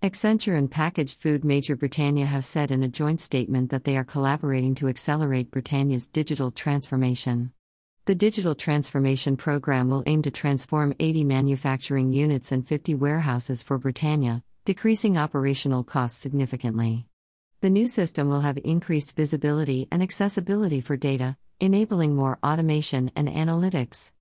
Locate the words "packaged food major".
0.70-1.74